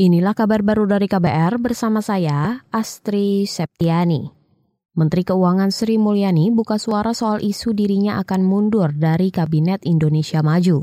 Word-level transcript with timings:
Inilah 0.00 0.32
kabar 0.32 0.64
baru 0.64 0.88
dari 0.88 1.12
KBR 1.12 1.60
bersama 1.60 2.00
saya, 2.00 2.64
Astri 2.72 3.44
Septiani. 3.44 4.32
Menteri 4.96 5.28
Keuangan 5.28 5.68
Sri 5.68 6.00
Mulyani 6.00 6.48
buka 6.48 6.80
suara 6.80 7.12
soal 7.12 7.44
isu 7.44 7.76
dirinya 7.76 8.16
akan 8.24 8.40
mundur 8.40 8.96
dari 8.96 9.28
Kabinet 9.28 9.84
Indonesia 9.84 10.40
Maju. 10.40 10.80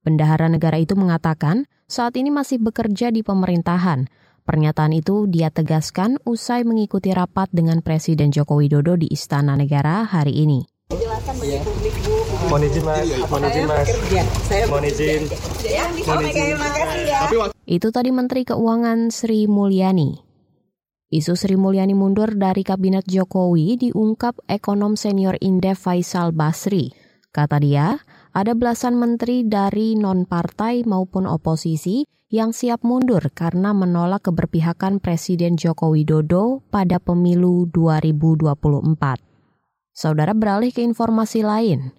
Bendahara 0.00 0.48
negara 0.48 0.80
itu 0.80 0.96
mengatakan 0.96 1.68
saat 1.84 2.16
ini 2.16 2.32
masih 2.32 2.56
bekerja 2.56 3.12
di 3.12 3.20
pemerintahan. 3.20 4.08
Pernyataan 4.48 4.96
itu 4.96 5.28
dia 5.28 5.52
tegaskan 5.52 6.16
usai 6.24 6.64
mengikuti 6.64 7.12
rapat 7.12 7.52
dengan 7.52 7.84
Presiden 7.84 8.32
Joko 8.32 8.56
Widodo 8.56 8.96
di 8.96 9.12
Istana 9.12 9.52
Negara 9.60 10.08
hari 10.08 10.32
ini. 10.32 10.64
Jelaskan 10.96 11.36
bagi 11.44 11.60
publik 11.60 11.92
Bu. 12.08 12.24
Mohon 12.48 12.62
izin 12.72 12.84
mas, 12.88 13.04
mohon 13.20 13.42
izin 13.52 13.64
mas. 13.68 13.84
Bekerja. 13.84 14.22
Saya 14.48 14.64
Mohon 14.64 14.84
izin. 14.88 15.22
Ya, 15.60 15.84
Mohon 15.92 16.24
izin. 16.24 16.40
terima 16.40 16.68
kasih 16.72 17.04
ya. 17.04 17.55
Itu 17.66 17.90
tadi 17.90 18.14
Menteri 18.14 18.46
Keuangan 18.46 19.10
Sri 19.10 19.50
Mulyani. 19.50 20.14
Isu 21.10 21.34
Sri 21.34 21.58
Mulyani 21.58 21.98
mundur 21.98 22.38
dari 22.38 22.62
Kabinet 22.62 23.10
Jokowi 23.10 23.74
diungkap 23.74 24.38
ekonom 24.46 24.94
senior 24.94 25.34
Indef 25.42 25.82
Faisal 25.82 26.30
Basri. 26.30 26.94
Kata 27.34 27.58
dia, 27.58 27.98
ada 28.30 28.54
belasan 28.54 28.94
menteri 28.94 29.42
dari 29.42 29.98
non-partai 29.98 30.86
maupun 30.86 31.26
oposisi 31.26 32.06
yang 32.30 32.54
siap 32.54 32.86
mundur 32.86 33.34
karena 33.34 33.74
menolak 33.74 34.30
keberpihakan 34.30 35.02
Presiden 35.02 35.58
Joko 35.58 35.90
Widodo 35.90 36.62
pada 36.70 37.02
pemilu 37.02 37.66
2024. 37.74 39.18
Saudara 39.90 40.38
beralih 40.38 40.70
ke 40.70 40.86
informasi 40.86 41.42
lain. 41.42 41.90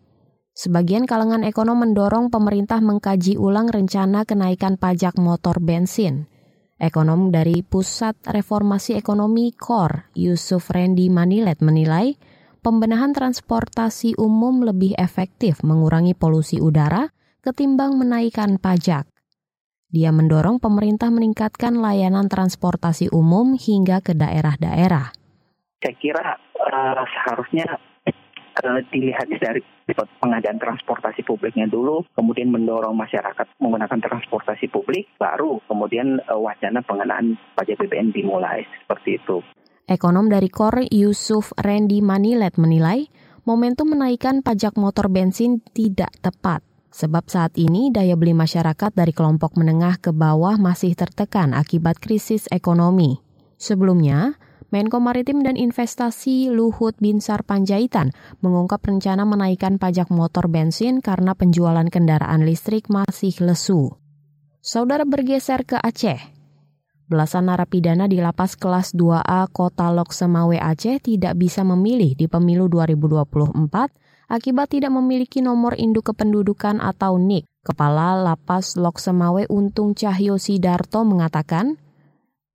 Sebagian 0.57 1.05
kalangan 1.05 1.45
ekonom 1.45 1.85
mendorong 1.85 2.33
pemerintah 2.33 2.81
mengkaji 2.81 3.37
ulang 3.37 3.69
rencana 3.69 4.25
kenaikan 4.25 4.73
pajak 4.73 5.13
motor 5.21 5.61
bensin. 5.61 6.25
Ekonom 6.81 7.29
dari 7.29 7.61
Pusat 7.61 8.25
Reformasi 8.25 8.97
Ekonomi 8.97 9.53
KOR, 9.53 10.09
Yusuf 10.17 10.73
Randy 10.73 11.13
Manilet 11.13 11.61
menilai, 11.61 12.17
pembenahan 12.65 13.13
transportasi 13.13 14.17
umum 14.17 14.65
lebih 14.65 14.97
efektif 14.97 15.61
mengurangi 15.61 16.17
polusi 16.17 16.57
udara 16.57 17.13
ketimbang 17.45 17.93
menaikkan 17.93 18.57
pajak. 18.57 19.05
Dia 19.93 20.09
mendorong 20.09 20.57
pemerintah 20.57 21.13
meningkatkan 21.13 21.77
layanan 21.77 22.33
transportasi 22.33 23.13
umum 23.13 23.53
hingga 23.53 24.01
ke 24.01 24.17
daerah-daerah. 24.17 25.13
saya 25.77 25.93
kira 26.01 26.41
eh, 26.65 27.03
seharusnya 27.13 27.86
eh, 28.63 28.81
dilihat 28.89 29.27
dari 29.29 29.61
pengadaan 30.21 30.59
transportasi 30.59 31.23
publiknya 31.23 31.65
dulu, 31.69 32.03
kemudian 32.13 32.51
mendorong 32.51 32.95
masyarakat 32.95 33.57
menggunakan 33.61 33.99
transportasi 34.01 34.67
publik, 34.71 35.09
baru 35.19 35.61
kemudian 35.67 36.21
eh, 36.21 36.39
wacana 36.39 36.81
pengenaan 36.81 37.37
pajak 37.57 37.77
BBM 37.81 38.13
dimulai 38.13 38.65
seperti 38.83 39.21
itu. 39.21 39.43
Ekonom 39.87 40.27
dari 40.27 40.51
KOR 40.51 40.83
Yusuf 40.91 41.55
Randy 41.55 42.03
Manilet 42.03 42.59
menilai, 42.59 43.07
momentum 43.47 43.95
menaikkan 43.95 44.43
pajak 44.43 44.75
motor 44.75 45.07
bensin 45.07 45.63
tidak 45.71 46.11
tepat. 46.19 46.59
Sebab 46.91 47.29
saat 47.31 47.55
ini 47.55 47.93
daya 47.93 48.19
beli 48.19 48.35
masyarakat 48.35 48.91
dari 48.91 49.15
kelompok 49.15 49.55
menengah 49.55 49.95
ke 50.01 50.11
bawah 50.11 50.59
masih 50.59 50.91
tertekan 50.97 51.55
akibat 51.55 52.03
krisis 52.03 52.51
ekonomi. 52.51 53.23
Sebelumnya, 53.55 54.35
Menko 54.67 54.99
Maritim 54.99 55.47
dan 55.47 55.55
Investasi 55.55 56.51
Luhut 56.51 56.91
Binsar 56.99 57.47
Panjaitan 57.47 58.11
mengungkap 58.43 58.83
rencana 58.83 59.23
menaikkan 59.23 59.79
pajak 59.79 60.11
motor 60.11 60.51
bensin 60.51 60.99
karena 60.99 61.31
penjualan 61.31 61.87
kendaraan 61.87 62.43
listrik 62.43 62.91
masih 62.91 63.31
lesu. 63.39 63.95
Saudara 64.59 65.07
bergeser 65.07 65.63
ke 65.63 65.79
Aceh. 65.79 66.19
Belasan 67.07 67.47
narapidana 67.47 68.11
di 68.11 68.19
lapas 68.19 68.59
kelas 68.59 68.91
2A 68.91 69.47
Kota 69.55 69.87
Lok 69.95 70.11
Semawe 70.11 70.59
Aceh 70.59 70.99
tidak 70.99 71.39
bisa 71.39 71.63
memilih 71.63 72.19
di 72.19 72.27
pemilu 72.27 72.67
2024 72.67 74.27
akibat 74.27 74.75
tidak 74.75 74.91
memiliki 74.91 75.39
nomor 75.39 75.79
induk 75.79 76.11
kependudukan 76.11 76.83
atau 76.83 77.15
NIK. 77.15 77.47
Kepala 77.63 78.19
Lapas 78.19 78.75
Lok 78.75 78.99
Semawe 78.99 79.47
Untung 79.47 79.95
Cahyo 79.95 80.35
Sidarto 80.35 81.07
mengatakan, 81.07 81.79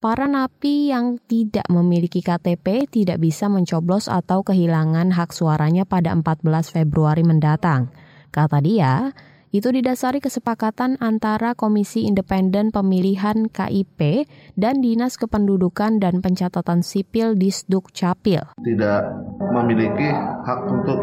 Para 0.02 0.26
napi 0.26 0.90
yang 0.90 1.14
tidak 1.30 1.70
memiliki 1.70 2.26
KTP 2.26 2.90
tidak 2.90 3.22
bisa 3.22 3.46
mencoblos 3.46 4.10
atau 4.10 4.42
kehilangan 4.42 5.14
hak 5.14 5.30
suaranya 5.30 5.86
pada 5.86 6.10
14 6.10 6.42
Februari 6.74 7.22
mendatang. 7.22 7.86
Kata 8.34 8.58
dia, 8.58 9.14
itu 9.54 9.70
didasari 9.70 10.18
kesepakatan 10.18 10.98
antara 10.98 11.54
Komisi 11.54 12.10
Independen 12.10 12.74
Pemilihan 12.74 13.46
KIP 13.46 14.26
dan 14.58 14.82
Dinas 14.82 15.14
Kependudukan 15.14 16.02
dan 16.02 16.18
Pencatatan 16.18 16.82
Sipil 16.82 17.38
Disduk 17.38 17.94
Capil. 17.94 18.42
tidak 18.58 19.06
memiliki 19.54 20.10
hak 20.42 20.66
untuk 20.66 20.98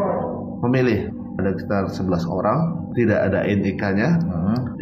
memilih. 0.60 1.08
Ada 1.40 1.56
sekitar 1.56 1.88
11 1.88 2.28
orang, 2.28 2.60
tidak 2.92 3.32
ada 3.32 3.48
NIK-nya, 3.48 4.20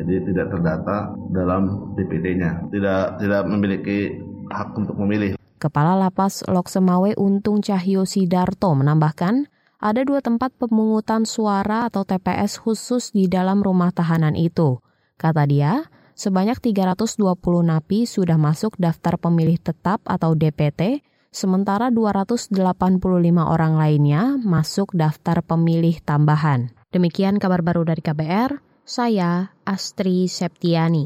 jadi 0.08 0.24
tidak 0.32 0.46
terdata 0.56 1.12
dalam 1.28 1.92
DPT-nya. 1.92 2.72
Tidak 2.72 3.20
tidak 3.20 3.42
memiliki 3.44 4.16
hak 4.48 4.72
untuk 4.72 4.96
memilih. 5.04 5.36
Kepala 5.60 5.98
Lapas 5.98 6.40
Lok 6.48 6.70
Semawe 6.70 7.12
Untung 7.20 7.60
Cahyo 7.60 8.08
Sidarto 8.08 8.72
menambahkan, 8.72 9.50
ada 9.78 10.00
dua 10.02 10.24
tempat 10.24 10.54
pemungutan 10.56 11.28
suara 11.28 11.90
atau 11.90 12.06
TPS 12.06 12.62
khusus 12.62 13.12
di 13.12 13.28
dalam 13.28 13.60
rumah 13.60 13.92
tahanan 13.92 14.38
itu. 14.38 14.78
Kata 15.18 15.44
dia, 15.50 15.86
sebanyak 16.14 16.62
320 16.62 17.18
napi 17.66 18.06
sudah 18.06 18.38
masuk 18.38 18.78
daftar 18.78 19.18
pemilih 19.18 19.58
tetap 19.58 19.98
atau 20.06 20.38
DPT, 20.38 21.02
sementara 21.34 21.90
285 21.90 22.54
orang 23.42 23.74
lainnya 23.74 24.38
masuk 24.38 24.94
daftar 24.94 25.42
pemilih 25.42 25.98
tambahan. 26.06 26.70
Demikian 26.94 27.42
kabar 27.42 27.66
baru 27.66 27.82
dari 27.82 28.00
KBR, 28.00 28.67
saya 28.88 29.52
Astri 29.68 30.32
Septiani. 30.32 31.04